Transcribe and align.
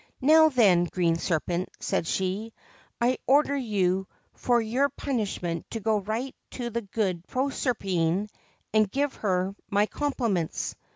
'Now 0.21 0.49
then, 0.49 0.85
Green 0.85 1.15
Serpent,' 1.17 1.69
said 1.79 2.07
she,' 2.07 2.53
I 2.99 3.19
order 3.27 3.55
you 3.55 4.07
for 4.33 4.59
your 4.59 4.89
punishment 4.89 5.69
to 5.69 5.79
go 5.79 5.99
right 5.99 6.33
to 6.57 6.71
the 6.71 6.81
good 6.81 7.23
Proserpine, 7.27 8.27
and 8.73 8.89
give 8.89 9.13
her 9.17 9.53
my 9.69 9.85
compliments.' 9.85 10.75